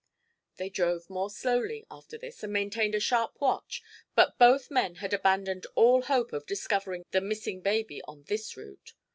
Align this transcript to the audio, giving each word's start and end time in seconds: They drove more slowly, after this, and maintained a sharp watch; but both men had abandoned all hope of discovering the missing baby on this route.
They 0.57 0.69
drove 0.71 1.11
more 1.11 1.29
slowly, 1.29 1.85
after 1.91 2.17
this, 2.17 2.41
and 2.41 2.51
maintained 2.51 2.95
a 2.95 2.99
sharp 2.99 3.39
watch; 3.39 3.83
but 4.15 4.39
both 4.39 4.71
men 4.71 4.95
had 4.95 5.13
abandoned 5.13 5.67
all 5.75 6.01
hope 6.01 6.33
of 6.33 6.47
discovering 6.47 7.05
the 7.11 7.21
missing 7.21 7.61
baby 7.61 8.01
on 8.05 8.23
this 8.23 8.57
route. 8.57 8.93